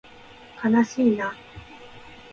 [0.59, 1.31] かなしいな